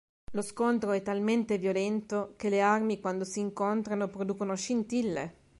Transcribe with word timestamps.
Lo 0.31 0.41
scontro 0.41 0.93
è 0.93 1.03
talmente 1.03 1.59
violento 1.59 2.33
che 2.35 2.49
le 2.49 2.59
armi 2.59 2.99
quando 2.99 3.23
si 3.23 3.39
incontrano 3.39 4.07
producono 4.07 4.55
scintille. 4.55 5.35